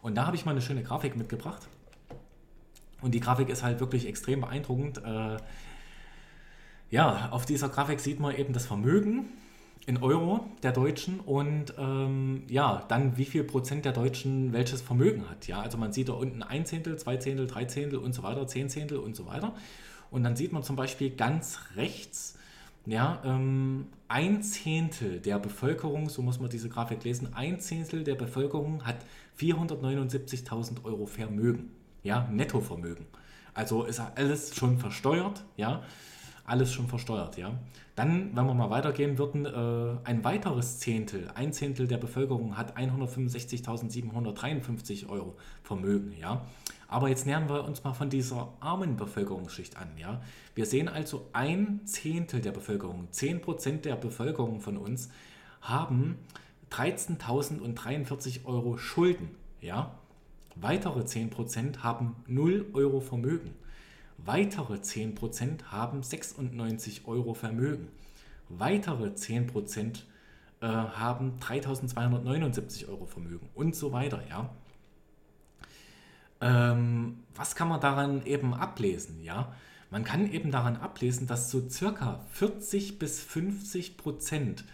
Und 0.00 0.16
da 0.16 0.26
habe 0.26 0.34
ich 0.34 0.44
mal 0.44 0.50
eine 0.50 0.60
schöne 0.60 0.82
Grafik 0.82 1.14
mitgebracht. 1.16 1.68
Und 3.00 3.14
die 3.14 3.20
Grafik 3.20 3.48
ist 3.48 3.62
halt 3.62 3.78
wirklich 3.78 4.06
extrem 4.06 4.40
beeindruckend. 4.40 4.98
Äh, 4.98 5.36
ja, 6.92 7.30
auf 7.30 7.46
dieser 7.46 7.70
Grafik 7.70 7.98
sieht 7.98 8.20
man 8.20 8.36
eben 8.36 8.52
das 8.52 8.66
Vermögen 8.66 9.24
in 9.86 9.96
Euro 9.96 10.46
der 10.62 10.72
Deutschen 10.72 11.20
und 11.20 11.74
ähm, 11.78 12.42
ja, 12.48 12.84
dann 12.86 13.16
wie 13.16 13.24
viel 13.24 13.44
Prozent 13.44 13.86
der 13.86 13.92
Deutschen 13.92 14.52
welches 14.52 14.82
Vermögen 14.82 15.28
hat. 15.28 15.48
Ja, 15.48 15.62
also 15.62 15.78
man 15.78 15.92
sieht 15.92 16.10
da 16.10 16.12
unten 16.12 16.42
ein 16.42 16.66
Zehntel, 16.66 16.98
zwei 16.98 17.16
Zehntel, 17.16 17.46
drei 17.46 17.64
Zehntel 17.64 17.98
und 17.98 18.12
so 18.12 18.22
weiter, 18.22 18.46
zehn 18.46 18.68
Zehntel 18.68 18.98
und 18.98 19.16
so 19.16 19.26
weiter. 19.26 19.54
Und 20.10 20.22
dann 20.22 20.36
sieht 20.36 20.52
man 20.52 20.62
zum 20.62 20.76
Beispiel 20.76 21.10
ganz 21.10 21.58
rechts 21.76 22.36
ja, 22.84 23.22
ähm, 23.24 23.86
ein 24.08 24.42
Zehntel 24.42 25.18
der 25.20 25.38
Bevölkerung, 25.38 26.10
so 26.10 26.20
muss 26.20 26.40
man 26.40 26.50
diese 26.50 26.68
Grafik 26.68 27.04
lesen, 27.04 27.32
ein 27.32 27.58
Zehntel 27.58 28.04
der 28.04 28.16
Bevölkerung 28.16 28.84
hat 28.84 28.96
479.000 29.40 30.84
Euro 30.84 31.06
Vermögen, 31.06 31.70
ja, 32.02 32.28
Nettovermögen. 32.30 33.06
Also 33.54 33.84
ist 33.84 34.00
alles 34.00 34.54
schon 34.54 34.78
versteuert, 34.78 35.42
ja, 35.56 35.82
alles 36.44 36.72
schon 36.72 36.88
versteuert, 36.88 37.36
ja. 37.36 37.52
Dann, 37.94 38.34
wenn 38.34 38.46
wir 38.46 38.54
mal 38.54 38.70
weitergehen 38.70 39.18
würden, 39.18 39.46
äh, 39.46 39.98
ein 40.04 40.24
weiteres 40.24 40.78
Zehntel, 40.78 41.30
ein 41.34 41.52
Zehntel 41.52 41.86
der 41.86 41.98
Bevölkerung 41.98 42.56
hat 42.56 42.76
165.753 42.76 45.08
Euro 45.08 45.36
Vermögen, 45.62 46.14
ja. 46.18 46.42
Aber 46.92 47.08
jetzt 47.08 47.24
nähern 47.24 47.48
wir 47.48 47.64
uns 47.64 47.82
mal 47.84 47.94
von 47.94 48.10
dieser 48.10 48.52
armen 48.60 48.98
Bevölkerungsschicht 48.98 49.78
an. 49.78 49.88
Ja? 49.96 50.20
Wir 50.54 50.66
sehen 50.66 50.88
also 50.88 51.26
ein 51.32 51.80
Zehntel 51.86 52.42
der 52.42 52.52
Bevölkerung, 52.52 53.08
10% 53.10 53.80
der 53.80 53.96
Bevölkerung 53.96 54.60
von 54.60 54.76
uns 54.76 55.08
haben 55.62 56.18
13.043 56.70 58.44
Euro 58.44 58.76
Schulden. 58.76 59.30
Ja? 59.62 59.98
Weitere 60.54 61.00
10% 61.00 61.78
haben 61.78 62.14
0 62.26 62.66
Euro 62.74 63.00
Vermögen. 63.00 63.54
Weitere 64.24 64.74
10% 64.74 65.64
haben 65.70 66.02
96 66.02 67.06
Euro 67.06 67.34
Vermögen. 67.34 67.88
Weitere 68.48 69.08
10% 69.08 70.00
äh, 70.60 70.66
haben 70.66 71.38
3.279 71.40 72.88
Euro 72.88 73.06
Vermögen 73.06 73.48
und 73.54 73.74
so 73.74 73.92
weiter. 73.92 74.22
Ja? 74.28 74.50
Ähm, 76.40 77.24
was 77.34 77.54
kann 77.54 77.68
man 77.68 77.80
daran 77.80 78.24
eben 78.26 78.54
ablesen? 78.54 79.22
Ja, 79.22 79.52
man 79.90 80.04
kann 80.04 80.30
eben 80.32 80.50
daran 80.50 80.76
ablesen, 80.76 81.26
dass 81.26 81.50
so 81.50 81.68
circa 81.68 82.20
40 82.32 82.98
bis 82.98 83.20
50 83.20 83.96
Prozent 83.96 84.64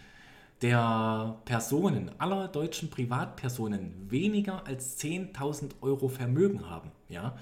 der 0.61 1.37
Personen, 1.45 2.11
aller 2.19 2.47
deutschen 2.47 2.89
Privatpersonen, 2.89 4.09
weniger 4.09 4.65
als 4.67 4.99
10.000 4.99 5.71
Euro 5.81 6.07
Vermögen 6.07 6.69
haben. 6.69 6.91
Ja? 7.07 7.37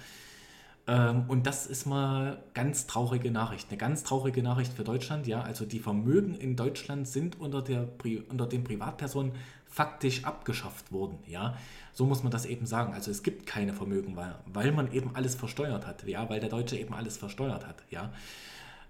Ähm, 0.88 1.26
und 1.28 1.46
das 1.46 1.68
ist 1.68 1.86
mal 1.86 2.42
ganz 2.54 2.88
traurige 2.88 3.30
Nachricht, 3.30 3.68
eine 3.70 3.78
ganz 3.78 4.04
traurige 4.04 4.42
Nachricht 4.42 4.74
für 4.74 4.84
Deutschland. 4.84 5.28
Ja? 5.28 5.42
Also 5.42 5.66
die 5.66 5.80
Vermögen 5.80 6.34
in 6.34 6.56
Deutschland 6.56 7.08
sind 7.08 7.40
unter, 7.40 7.62
der, 7.62 7.88
unter 8.30 8.48
den 8.48 8.64
Privatpersonen 8.64 9.34
faktisch 9.68 10.24
abgeschafft 10.24 10.92
worden. 10.92 11.20
Ja? 11.28 11.58
So 11.92 12.06
muss 12.06 12.24
man 12.24 12.32
das 12.32 12.46
eben 12.46 12.66
sagen. 12.66 12.94
Also 12.94 13.12
es 13.12 13.22
gibt 13.22 13.46
keine 13.46 13.74
Vermögen, 13.74 14.16
weil, 14.16 14.36
weil 14.46 14.72
man 14.72 14.92
eben 14.94 15.12
alles 15.14 15.36
versteuert 15.36 15.86
hat, 15.86 16.08
ja, 16.08 16.30
weil 16.30 16.40
der 16.40 16.50
Deutsche 16.50 16.78
eben 16.78 16.94
alles 16.94 17.18
versteuert 17.18 17.68
hat, 17.68 17.84
ja. 17.90 18.14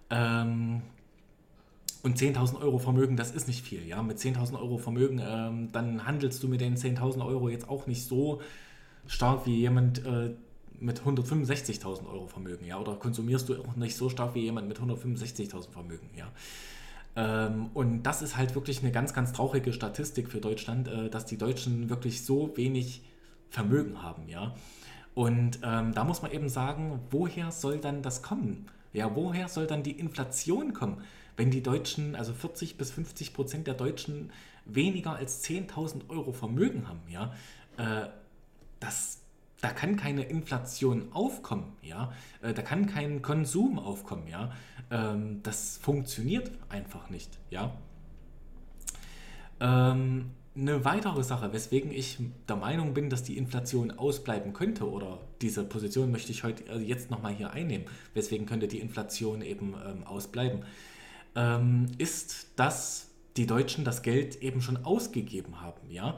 Ähm, 0.10 0.82
und 2.04 2.18
10.000 2.18 2.60
Euro 2.60 2.80
Vermögen, 2.80 3.16
das 3.16 3.32
ist 3.32 3.48
nicht 3.48 3.66
viel, 3.66 3.88
ja. 3.88 4.04
Mit 4.04 4.18
10.000 4.18 4.60
Euro 4.60 4.78
Vermögen, 4.78 5.22
ähm, 5.24 5.72
dann 5.72 6.06
handelst 6.06 6.44
du 6.44 6.50
mit 6.50 6.60
den 6.60 6.76
10.000 6.76 7.26
Euro 7.26 7.48
jetzt 7.48 7.70
auch 7.70 7.88
nicht 7.88 8.06
so 8.06 8.42
stark 9.08 9.46
wie 9.46 9.56
jemand 9.56 10.06
äh, 10.06 10.36
mit 10.80 11.02
165.000 11.02 12.08
Euro 12.08 12.28
Vermögen, 12.28 12.66
ja. 12.66 12.80
Oder 12.80 12.96
konsumierst 12.96 13.50
du 13.50 13.62
auch 13.62 13.76
nicht 13.76 13.96
so 13.96 14.10
stark 14.10 14.36
wie 14.36 14.42
jemand 14.42 14.68
mit 14.68 14.80
165.000 14.80 15.72
Vermögen, 15.72 16.10
ja. 16.16 16.32
Ähm, 17.16 17.72
und 17.74 18.04
das 18.04 18.22
ist 18.22 18.38
halt 18.38 18.54
wirklich 18.56 18.82
eine 18.82 18.92
ganz, 18.92 19.14
ganz 19.14 19.34
traurige 19.34 19.74
Statistik 19.74 20.30
für 20.30 20.40
Deutschland, 20.40 20.88
äh, 20.88 21.10
dass 21.10 21.26
die 21.26 21.38
Deutschen 21.38 21.90
wirklich 21.90 22.24
so 22.24 22.56
wenig 22.56 23.02
Vermögen 23.50 24.04
haben, 24.04 24.28
ja. 24.28 24.54
Und 25.16 25.60
ähm, 25.64 25.96
da 25.96 26.04
muss 26.04 26.22
man 26.22 26.32
eben 26.32 26.48
sagen, 26.48 27.00
woher 27.10 27.52
soll 27.52 27.80
dann 27.80 28.04
das 28.04 28.22
kommen? 28.22 28.68
Ja, 28.94 29.16
woher 29.16 29.48
soll 29.48 29.66
dann 29.66 29.82
die 29.82 29.92
Inflation 29.92 30.74
kommen, 30.74 31.02
wenn 31.38 31.50
die 31.50 31.64
Deutschen, 31.64 32.16
also 32.16 32.34
40 32.34 32.78
bis 32.78 32.92
50 32.92 33.34
Prozent 33.34 33.68
der 33.68 33.74
Deutschen 33.74 34.32
weniger 34.66 35.16
als 35.16 35.44
10.000 35.44 36.10
Euro 36.10 36.34
Vermögen 36.34 36.88
haben, 36.88 37.02
ja? 37.10 37.34
Äh, 37.78 38.10
das, 38.80 39.22
da 39.62 39.70
kann 39.70 39.96
keine 39.96 40.24
Inflation 40.24 41.12
aufkommen, 41.12 41.74
ja, 41.82 42.12
äh, 42.42 42.54
da 42.54 42.62
kann 42.62 42.86
kein 42.86 43.22
Konsum 43.22 43.80
aufkommen, 43.80 44.28
ja, 44.28 44.52
ähm, 44.92 45.42
das 45.44 45.78
funktioniert 45.78 46.52
einfach 46.70 47.10
nicht, 47.10 47.40
ja. 47.50 47.76
Ähm, 49.60 50.32
eine 50.56 50.86
weitere 50.86 51.24
Sache, 51.24 51.54
weswegen 51.54 51.92
ich 51.92 52.18
der 52.48 52.56
Meinung 52.56 52.94
bin, 52.94 53.10
dass 53.10 53.24
die 53.24 53.38
Inflation 53.38 53.92
ausbleiben 53.92 54.54
könnte, 54.54 54.90
oder 54.90 55.20
diese 55.42 55.64
Position 55.64 56.12
möchte 56.12 56.32
ich 56.32 56.44
heute 56.44 56.70
also 56.72 56.84
jetzt 56.84 57.12
nochmal 57.12 57.34
hier 57.34 57.52
einnehmen, 57.52 57.86
weswegen 58.14 58.48
könnte 58.48 58.68
die 58.68 58.80
Inflation 58.80 59.42
eben 59.42 59.76
ähm, 59.86 60.04
ausbleiben, 60.06 60.64
ist, 62.00 62.48
dass 62.56 63.12
die 63.36 63.46
Deutschen 63.46 63.86
das 63.86 64.02
Geld 64.02 64.42
eben 64.42 64.60
schon 64.60 64.84
ausgegeben 64.84 65.62
haben, 65.62 65.88
ja. 65.92 66.18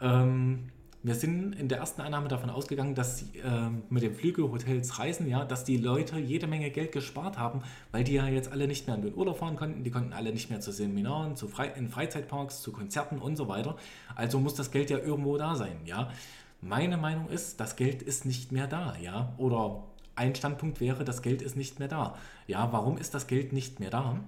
Ähm, 0.00 0.70
wir 1.04 1.14
sind 1.14 1.52
in 1.52 1.68
der 1.68 1.78
ersten 1.78 2.00
Annahme 2.00 2.28
davon 2.28 2.48
ausgegangen, 2.48 2.94
dass 2.94 3.22
äh, 3.34 3.68
mit 3.90 4.02
den 4.02 4.14
Flüge, 4.14 4.50
Hotels, 4.50 4.98
Reisen, 4.98 5.28
ja, 5.28 5.44
dass 5.44 5.62
die 5.62 5.76
Leute 5.76 6.18
jede 6.18 6.46
Menge 6.46 6.70
Geld 6.70 6.92
gespart 6.92 7.36
haben, 7.36 7.60
weil 7.92 8.04
die 8.04 8.14
ja 8.14 8.26
jetzt 8.26 8.50
alle 8.50 8.66
nicht 8.66 8.86
mehr 8.86 8.96
in 8.96 9.02
den 9.02 9.14
Urlaub 9.14 9.36
fahren 9.36 9.56
konnten, 9.56 9.84
die 9.84 9.90
konnten 9.90 10.14
alle 10.14 10.32
nicht 10.32 10.48
mehr 10.48 10.60
zu 10.60 10.72
Seminaren, 10.72 11.36
zu 11.36 11.46
Fre 11.46 11.66
in 11.76 11.90
Freizeitparks, 11.90 12.62
zu 12.62 12.72
Konzerten 12.72 13.18
und 13.18 13.36
so 13.36 13.48
weiter. 13.48 13.76
Also 14.16 14.40
muss 14.40 14.54
das 14.54 14.70
Geld 14.70 14.88
ja 14.88 14.96
irgendwo 14.96 15.36
da 15.36 15.56
sein, 15.56 15.76
ja. 15.84 16.10
Meine 16.62 16.96
Meinung 16.96 17.28
ist, 17.28 17.60
das 17.60 17.76
Geld 17.76 18.00
ist 18.00 18.24
nicht 18.24 18.50
mehr 18.50 18.66
da, 18.66 18.96
ja. 18.96 19.34
Oder 19.36 19.84
ein 20.16 20.34
Standpunkt 20.34 20.80
wäre, 20.80 21.04
das 21.04 21.20
Geld 21.20 21.42
ist 21.42 21.54
nicht 21.54 21.80
mehr 21.80 21.88
da. 21.88 22.16
Ja, 22.46 22.72
warum 22.72 22.96
ist 22.96 23.12
das 23.12 23.26
Geld 23.26 23.52
nicht 23.52 23.78
mehr 23.78 23.90
da? 23.90 24.20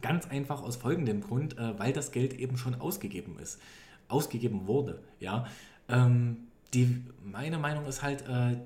Ganz 0.00 0.26
einfach 0.26 0.64
aus 0.64 0.74
folgendem 0.74 1.20
Grund, 1.20 1.56
äh, 1.56 1.78
weil 1.78 1.92
das 1.92 2.10
Geld 2.10 2.34
eben 2.34 2.56
schon 2.56 2.74
ausgegeben 2.74 3.38
ist 3.38 3.60
ausgegeben 4.08 4.66
wurde. 4.66 5.02
Ja, 5.20 5.46
ähm, 5.88 6.48
die, 6.74 7.04
meine 7.22 7.58
Meinung 7.58 7.86
ist 7.86 8.02
halt, 8.02 8.22
äh, 8.28 8.56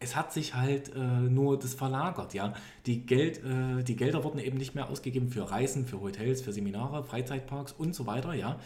es 0.00 0.16
hat 0.16 0.32
sich 0.32 0.54
halt 0.54 0.94
äh, 0.94 0.98
nur 0.98 1.58
das 1.58 1.74
verlagert, 1.74 2.34
ja. 2.34 2.52
Die, 2.86 3.06
Geld, 3.06 3.42
äh, 3.44 3.82
die 3.82 3.96
Gelder 3.96 4.22
wurden 4.24 4.38
eben 4.38 4.58
nicht 4.58 4.74
mehr 4.74 4.88
ausgegeben 4.88 5.28
für 5.28 5.50
Reisen, 5.50 5.86
für 5.86 6.00
Hotels, 6.00 6.42
für 6.42 6.52
Seminare, 6.52 7.04
Freizeitparks 7.04 7.72
und 7.72 7.94
so 7.94 8.06
weiter, 8.06 8.34
ja. 8.34 8.58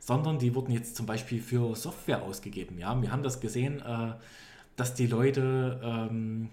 Sondern 0.00 0.38
die 0.38 0.54
wurden 0.54 0.72
jetzt 0.72 0.96
zum 0.96 1.06
Beispiel 1.06 1.40
für 1.40 1.74
Software 1.76 2.22
ausgegeben, 2.22 2.78
ja. 2.78 3.00
Wir 3.00 3.12
haben 3.12 3.22
das 3.22 3.40
gesehen, 3.40 3.80
äh, 3.80 4.14
dass 4.76 4.94
die 4.94 5.06
Leute 5.06 5.80
ähm, 5.82 6.50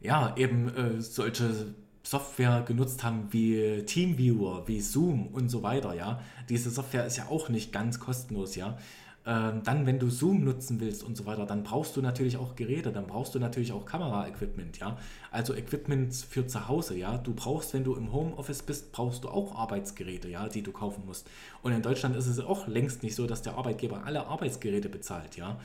ja 0.00 0.34
eben 0.36 0.74
äh, 0.74 1.00
solche 1.00 1.74
Software 2.04 2.62
genutzt 2.66 3.02
haben 3.02 3.28
wie 3.30 3.82
Teamviewer, 3.84 4.68
wie 4.68 4.80
Zoom 4.80 5.26
und 5.28 5.48
so 5.48 5.62
weiter, 5.62 5.94
ja. 5.94 6.20
Diese 6.48 6.70
Software 6.70 7.06
ist 7.06 7.16
ja 7.16 7.28
auch 7.28 7.48
nicht 7.48 7.72
ganz 7.72 7.98
kostenlos, 7.98 8.54
ja. 8.56 8.76
Ähm, 9.26 9.62
dann, 9.64 9.86
wenn 9.86 9.98
du 9.98 10.10
Zoom 10.10 10.44
nutzen 10.44 10.80
willst 10.80 11.02
und 11.02 11.16
so 11.16 11.24
weiter, 11.24 11.46
dann 11.46 11.62
brauchst 11.62 11.96
du 11.96 12.02
natürlich 12.02 12.36
auch 12.36 12.56
Geräte, 12.56 12.92
dann 12.92 13.06
brauchst 13.06 13.34
du 13.34 13.38
natürlich 13.38 13.72
auch 13.72 13.86
Kamera-Equipment, 13.86 14.78
ja. 14.78 14.98
Also 15.30 15.54
Equipment 15.54 16.14
für 16.14 16.46
zu 16.46 16.68
Hause, 16.68 16.94
ja. 16.98 17.16
Du 17.16 17.32
brauchst, 17.32 17.72
wenn 17.72 17.84
du 17.84 17.94
im 17.94 18.12
Homeoffice 18.12 18.62
bist, 18.62 18.92
brauchst 18.92 19.24
du 19.24 19.28
auch 19.30 19.56
Arbeitsgeräte, 19.56 20.28
ja, 20.28 20.48
die 20.50 20.62
du 20.62 20.72
kaufen 20.72 21.04
musst. 21.06 21.26
Und 21.62 21.72
in 21.72 21.80
Deutschland 21.80 22.16
ist 22.16 22.26
es 22.26 22.38
auch 22.38 22.68
längst 22.68 23.02
nicht 23.02 23.14
so, 23.14 23.26
dass 23.26 23.40
der 23.40 23.56
Arbeitgeber 23.56 24.04
alle 24.04 24.26
Arbeitsgeräte 24.26 24.90
bezahlt, 24.90 25.38
ja. 25.38 25.58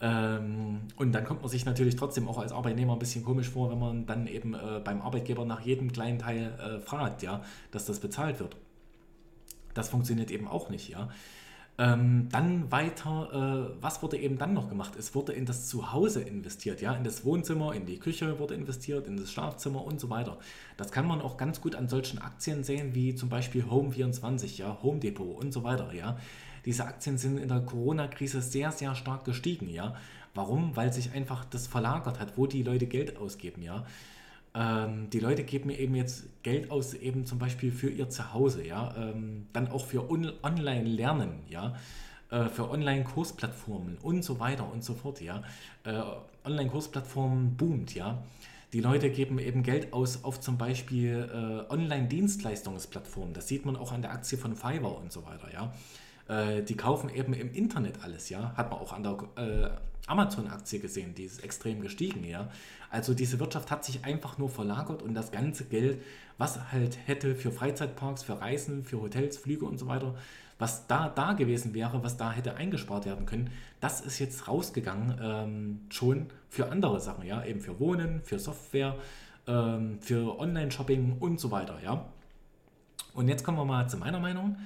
Ähm, 0.00 0.80
und 0.96 1.12
dann 1.12 1.24
kommt 1.24 1.42
man 1.42 1.50
sich 1.50 1.64
natürlich 1.64 1.96
trotzdem 1.96 2.28
auch 2.28 2.38
als 2.38 2.52
Arbeitnehmer 2.52 2.92
ein 2.92 2.98
bisschen 2.98 3.24
komisch 3.24 3.48
vor, 3.48 3.70
wenn 3.70 3.78
man 3.78 4.06
dann 4.06 4.26
eben 4.26 4.54
äh, 4.54 4.80
beim 4.82 5.02
Arbeitgeber 5.02 5.44
nach 5.44 5.60
jedem 5.60 5.92
kleinen 5.92 6.18
Teil 6.18 6.52
äh, 6.58 6.80
fragt, 6.80 7.22
ja, 7.22 7.42
dass 7.72 7.86
das 7.86 7.98
bezahlt 7.98 8.38
wird. 8.38 8.56
Das 9.74 9.88
funktioniert 9.88 10.30
eben 10.30 10.46
auch 10.46 10.70
nicht, 10.70 10.88
ja. 10.88 11.08
Ähm, 11.80 12.28
dann 12.32 12.72
weiter, 12.72 13.70
äh, 13.70 13.82
was 13.82 14.02
wurde 14.02 14.16
eben 14.16 14.36
dann 14.36 14.52
noch 14.52 14.68
gemacht? 14.68 14.96
Es 14.96 15.14
wurde 15.14 15.32
in 15.32 15.46
das 15.46 15.68
Zuhause 15.68 16.22
investiert, 16.22 16.80
ja, 16.80 16.92
in 16.92 17.04
das 17.04 17.24
Wohnzimmer, 17.24 17.72
in 17.72 17.86
die 17.86 18.00
Küche 18.00 18.40
wurde 18.40 18.54
investiert, 18.54 19.06
in 19.06 19.16
das 19.16 19.30
Schlafzimmer 19.30 19.84
und 19.84 20.00
so 20.00 20.10
weiter. 20.10 20.38
Das 20.76 20.90
kann 20.90 21.06
man 21.06 21.20
auch 21.20 21.36
ganz 21.36 21.60
gut 21.60 21.76
an 21.76 21.88
solchen 21.88 22.18
Aktien 22.18 22.64
sehen, 22.64 22.96
wie 22.96 23.14
zum 23.14 23.28
Beispiel 23.28 23.62
Home24, 23.62 24.58
ja, 24.58 24.78
Home 24.82 24.98
Depot 24.98 25.36
und 25.40 25.52
so 25.52 25.62
weiter, 25.62 25.92
ja 25.92 26.16
diese 26.64 26.84
Aktien 26.84 27.18
sind 27.18 27.38
in 27.38 27.48
der 27.48 27.60
Corona-Krise 27.60 28.42
sehr, 28.42 28.72
sehr 28.72 28.94
stark 28.94 29.24
gestiegen, 29.24 29.68
ja. 29.68 29.94
Warum? 30.34 30.76
Weil 30.76 30.92
sich 30.92 31.12
einfach 31.12 31.44
das 31.44 31.66
verlagert 31.66 32.20
hat, 32.20 32.36
wo 32.36 32.46
die 32.46 32.62
Leute 32.62 32.86
Geld 32.86 33.16
ausgeben, 33.16 33.62
ja. 33.62 33.84
Ähm, 34.54 35.10
die 35.10 35.20
Leute 35.20 35.44
geben 35.44 35.70
eben 35.70 35.94
jetzt 35.94 36.24
Geld 36.42 36.70
aus, 36.70 36.94
eben 36.94 37.26
zum 37.26 37.38
Beispiel 37.38 37.70
für 37.70 37.90
ihr 37.90 38.08
Zuhause, 38.08 38.66
ja. 38.66 38.94
Ähm, 38.96 39.46
dann 39.52 39.68
auch 39.68 39.84
für 39.84 40.10
On 40.10 40.32
Online-Lernen, 40.42 41.40
ja. 41.48 41.74
Äh, 42.30 42.48
für 42.48 42.70
Online-Kursplattformen 42.70 43.98
und 44.02 44.22
so 44.22 44.38
weiter 44.38 44.70
und 44.70 44.84
so 44.84 44.94
fort, 44.94 45.20
ja. 45.20 45.42
Äh, 45.84 46.02
Online-Kursplattformen 46.44 47.56
boomt, 47.56 47.94
ja. 47.94 48.22
Die 48.74 48.80
Leute 48.80 49.10
geben 49.10 49.38
eben 49.38 49.62
Geld 49.62 49.94
aus 49.94 50.24
auf 50.24 50.40
zum 50.40 50.58
Beispiel 50.58 51.30
äh, 51.32 51.72
Online-Dienstleistungsplattformen. 51.72 53.32
Das 53.32 53.48
sieht 53.48 53.64
man 53.64 53.76
auch 53.76 53.92
an 53.92 54.02
der 54.02 54.12
Aktie 54.12 54.36
von 54.36 54.54
Fiverr 54.54 54.98
und 54.98 55.10
so 55.10 55.24
weiter, 55.24 55.50
ja. 55.52 55.72
Äh, 56.28 56.62
die 56.62 56.76
kaufen 56.76 57.10
eben 57.10 57.32
im 57.32 57.52
Internet 57.52 58.02
alles, 58.02 58.28
ja. 58.28 58.52
Hat 58.56 58.70
man 58.70 58.78
auch 58.78 58.92
an 58.92 59.02
der 59.02 59.18
äh, 59.36 59.70
Amazon-Aktie 60.06 60.78
gesehen, 60.78 61.14
die 61.14 61.24
ist 61.24 61.42
extrem 61.42 61.80
gestiegen, 61.80 62.24
ja. 62.24 62.48
Also 62.90 63.14
diese 63.14 63.38
Wirtschaft 63.40 63.70
hat 63.70 63.84
sich 63.84 64.04
einfach 64.04 64.38
nur 64.38 64.48
verlagert 64.48 65.02
und 65.02 65.14
das 65.14 65.30
ganze 65.30 65.64
Geld, 65.64 66.02
was 66.38 66.72
halt 66.72 66.98
hätte 67.06 67.34
für 67.34 67.50
Freizeitparks, 67.50 68.22
für 68.22 68.40
Reisen, 68.40 68.84
für 68.84 69.00
Hotels, 69.00 69.36
Flüge 69.36 69.66
und 69.66 69.78
so 69.78 69.86
weiter, 69.86 70.14
was 70.58 70.86
da 70.86 71.08
da 71.08 71.34
gewesen 71.34 71.72
wäre, 71.74 72.02
was 72.02 72.16
da 72.16 72.32
hätte 72.32 72.56
eingespart 72.56 73.06
werden 73.06 73.26
können, 73.26 73.50
das 73.80 74.00
ist 74.00 74.18
jetzt 74.18 74.48
rausgegangen 74.48 75.18
ähm, 75.22 75.80
schon 75.88 76.26
für 76.48 76.70
andere 76.70 77.00
Sachen, 77.00 77.24
ja, 77.24 77.44
eben 77.44 77.60
für 77.60 77.78
Wohnen, 77.78 78.22
für 78.22 78.38
Software, 78.38 78.96
ähm, 79.46 79.98
für 80.00 80.38
Online-Shopping 80.38 81.16
und 81.20 81.38
so 81.38 81.50
weiter, 81.50 81.78
ja. 81.82 82.06
Und 83.14 83.28
jetzt 83.28 83.44
kommen 83.44 83.58
wir 83.58 83.64
mal 83.64 83.88
zu 83.88 83.96
meiner 83.96 84.20
Meinung. 84.20 84.56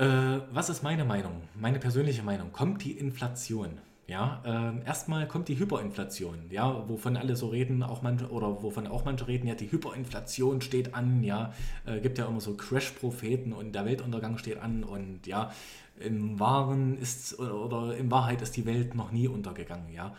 Äh, 0.00 0.40
was 0.50 0.70
ist 0.70 0.82
meine 0.82 1.04
Meinung? 1.04 1.42
Meine 1.54 1.78
persönliche 1.78 2.22
Meinung. 2.22 2.52
Kommt 2.52 2.82
die 2.84 2.92
Inflation? 2.92 3.76
Ja, 4.06 4.40
äh, 4.46 4.86
erstmal 4.86 5.28
kommt 5.28 5.48
die 5.48 5.58
Hyperinflation, 5.58 6.46
ja, 6.50 6.88
wovon 6.88 7.16
alle 7.18 7.36
so 7.36 7.48
reden, 7.48 7.82
auch 7.82 8.00
manche, 8.02 8.28
oder 8.30 8.62
wovon 8.62 8.88
auch 8.88 9.04
manche 9.04 9.28
reden, 9.28 9.46
ja, 9.46 9.54
die 9.54 9.70
Hyperinflation 9.70 10.62
steht 10.62 10.94
an, 10.94 11.22
ja, 11.22 11.52
äh, 11.86 12.00
gibt 12.00 12.18
ja 12.18 12.26
immer 12.26 12.40
so 12.40 12.56
Crash-Propheten 12.56 13.52
und 13.52 13.72
der 13.72 13.84
Weltuntergang 13.84 14.36
steht 14.38 14.58
an 14.58 14.82
und 14.82 15.28
ja, 15.28 15.52
im 16.00 16.40
Wahren 16.40 16.98
ist, 16.98 17.38
oder, 17.38 17.96
in 17.96 18.10
Wahrheit 18.10 18.42
ist 18.42 18.56
die 18.56 18.66
Welt 18.66 18.96
noch 18.96 19.12
nie 19.12 19.28
untergegangen, 19.28 19.92
ja, 19.92 20.12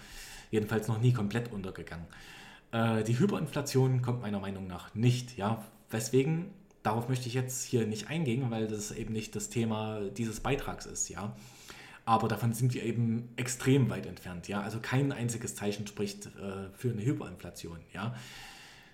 jedenfalls 0.52 0.88
noch 0.88 1.02
nie 1.02 1.12
komplett 1.12 1.52
untergegangen. 1.52 2.06
Äh, 2.72 3.04
die 3.04 3.20
Hyperinflation 3.20 4.02
kommt 4.02 4.22
meiner 4.22 4.40
Meinung 4.40 4.68
nach 4.68 4.96
nicht, 4.96 5.38
ja, 5.38 5.66
weswegen, 5.90 6.46
darauf 6.84 7.10
möchte 7.10 7.28
ich 7.28 7.34
jetzt 7.34 7.64
hier 7.64 7.86
nicht 7.86 8.10
eingehen, 8.10 8.50
weil 8.50 8.68
das 8.68 8.92
eben 8.92 9.14
nicht 9.14 9.36
das 9.36 9.50
Thema 9.50 10.02
dieses 10.18 10.40
Beitrags 10.40 10.86
ist, 10.86 11.10
ja. 11.10 11.36
Aber 12.06 12.28
davon 12.28 12.54
sind 12.54 12.74
wir 12.74 12.84
eben 12.84 13.30
extrem 13.36 13.90
weit 13.90 14.06
entfernt. 14.06 14.48
Ja? 14.48 14.62
Also 14.62 14.80
kein 14.82 15.12
einziges 15.12 15.56
Zeichen 15.56 15.86
spricht 15.86 16.26
äh, 16.26 16.70
für 16.76 16.90
eine 16.90 17.04
Hyperinflation. 17.04 17.78
Ja? 17.94 18.16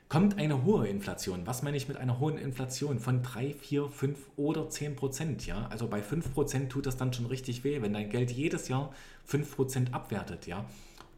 Kommt 0.09 0.37
eine 0.37 0.63
hohe 0.63 0.87
Inflation, 0.87 1.47
was 1.47 1.63
meine 1.63 1.77
ich 1.77 1.87
mit 1.87 1.97
einer 1.97 2.19
hohen 2.19 2.37
Inflation 2.37 2.99
von 2.99 3.23
3, 3.23 3.53
4, 3.53 3.89
5 3.89 4.19
oder 4.35 4.69
10 4.69 4.95
Prozent? 4.95 5.45
Ja? 5.47 5.67
Also 5.69 5.87
bei 5.87 6.01
5 6.01 6.33
Prozent 6.33 6.71
tut 6.71 6.85
das 6.85 6.97
dann 6.97 7.13
schon 7.13 7.25
richtig 7.25 7.63
weh, 7.63 7.81
wenn 7.81 7.93
dein 7.93 8.09
Geld 8.09 8.31
jedes 8.31 8.67
Jahr 8.67 8.93
5 9.25 9.55
Prozent 9.55 9.93
abwertet. 9.93 10.45
Ja? 10.45 10.65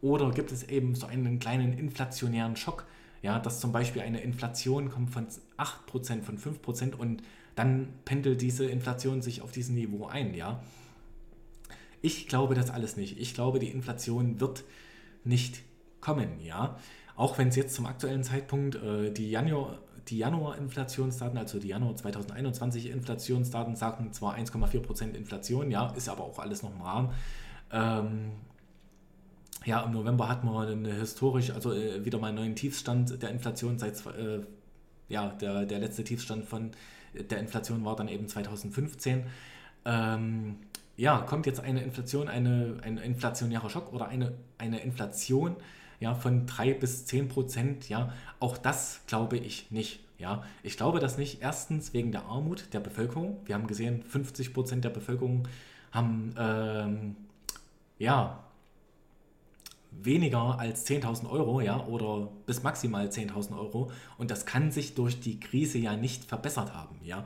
Oder 0.00 0.30
gibt 0.30 0.52
es 0.52 0.62
eben 0.64 0.94
so 0.94 1.06
einen 1.06 1.38
kleinen 1.38 1.76
inflationären 1.76 2.56
Schock, 2.56 2.86
ja, 3.22 3.38
dass 3.38 3.60
zum 3.60 3.72
Beispiel 3.72 4.02
eine 4.02 4.20
Inflation 4.20 4.90
kommt 4.90 5.10
von 5.10 5.26
8%, 5.58 6.22
von 6.22 6.38
5% 6.38 6.94
und 6.94 7.22
dann 7.54 7.88
pendelt 8.04 8.40
diese 8.40 8.64
Inflation 8.66 9.22
sich 9.22 9.42
auf 9.42 9.52
diesem 9.52 9.74
Niveau 9.74 10.06
ein, 10.06 10.34
ja. 10.34 10.62
Ich 12.02 12.28
glaube 12.28 12.54
das 12.54 12.70
alles 12.70 12.96
nicht. 12.96 13.20
Ich 13.20 13.34
glaube, 13.34 13.58
die 13.58 13.68
Inflation 13.68 14.40
wird 14.40 14.64
nicht 15.24 15.62
kommen, 16.00 16.40
ja. 16.40 16.78
Auch 17.16 17.36
wenn 17.36 17.48
es 17.48 17.56
jetzt 17.56 17.74
zum 17.74 17.84
aktuellen 17.84 18.24
Zeitpunkt 18.24 18.76
äh, 18.76 19.10
die 19.12 19.30
Januar, 19.30 19.78
die 20.08 20.16
Januar-Inflationsdaten, 20.16 21.36
also 21.36 21.58
die 21.58 21.68
Januar 21.68 21.94
2021 21.94 22.90
Inflationsdaten 22.90 23.76
sagen 23.76 24.12
zwar 24.12 24.36
1,4% 24.36 25.14
Inflation, 25.14 25.70
ja, 25.70 25.90
ist 25.90 26.08
aber 26.08 26.24
auch 26.24 26.38
alles 26.38 26.62
noch 26.62 26.74
im 26.74 26.80
Rahmen. 26.80 27.10
Ähm, 27.70 28.32
ja, 29.64 29.82
im 29.82 29.92
November 29.92 30.28
hatten 30.28 30.46
wir 30.46 30.60
eine 30.60 30.92
historisch, 30.92 31.50
also 31.50 31.72
äh, 31.72 32.04
wieder 32.04 32.18
mal 32.18 32.28
einen 32.28 32.36
neuen 32.36 32.56
Tiefstand 32.56 33.22
der 33.22 33.30
Inflation 33.30 33.78
seit, 33.78 34.04
äh, 34.06 34.40
ja, 35.08 35.28
der, 35.28 35.66
der 35.66 35.78
letzte 35.78 36.04
Tiefstand 36.04 36.44
von 36.44 36.70
der 37.14 37.38
Inflation 37.38 37.84
war 37.84 37.96
dann 37.96 38.08
eben 38.08 38.28
2015. 38.28 39.24
Ähm, 39.84 40.56
ja, 40.96 41.18
kommt 41.22 41.46
jetzt 41.46 41.60
eine 41.60 41.82
Inflation, 41.82 42.28
eine, 42.28 42.76
ein 42.82 42.98
inflationärer 42.98 43.70
Schock 43.70 43.92
oder 43.92 44.08
eine, 44.08 44.34
eine 44.58 44.80
Inflation 44.80 45.56
ja, 45.98 46.14
von 46.14 46.46
3 46.46 46.74
bis 46.74 47.04
10 47.06 47.28
Prozent, 47.28 47.88
ja, 47.88 48.12
auch 48.38 48.56
das 48.56 49.02
glaube 49.06 49.36
ich 49.36 49.70
nicht. 49.70 50.00
Ja, 50.18 50.42
ich 50.62 50.76
glaube 50.76 51.00
das 51.00 51.16
nicht. 51.16 51.40
Erstens 51.40 51.94
wegen 51.94 52.12
der 52.12 52.24
Armut 52.24 52.74
der 52.74 52.80
Bevölkerung. 52.80 53.38
Wir 53.46 53.54
haben 53.54 53.66
gesehen, 53.66 54.02
50 54.02 54.52
Prozent 54.52 54.84
der 54.84 54.90
Bevölkerung 54.90 55.48
haben 55.92 56.34
ähm, 56.38 57.16
ja, 57.98 58.44
weniger 59.92 60.58
als 60.58 60.86
10.000 60.86 61.28
Euro, 61.30 61.60
ja, 61.60 61.84
oder 61.86 62.28
bis 62.46 62.62
maximal 62.62 63.08
10.000 63.08 63.58
Euro. 63.58 63.90
Und 64.18 64.30
das 64.30 64.46
kann 64.46 64.70
sich 64.70 64.94
durch 64.94 65.20
die 65.20 65.40
Krise 65.40 65.78
ja 65.78 65.96
nicht 65.96 66.24
verbessert 66.24 66.74
haben, 66.74 66.96
ja. 67.02 67.24